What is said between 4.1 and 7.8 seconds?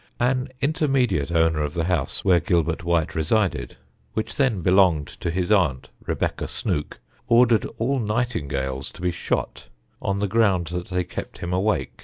which then belonged to his aunt Rebecca Snooke, ordered